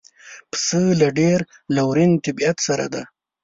[0.51, 1.39] پسه له ډېر
[1.75, 3.03] لورین طبیعت سره دی.